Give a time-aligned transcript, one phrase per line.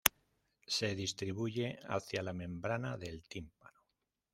[0.65, 3.81] Se distribuye hacia la membrana del tímpano.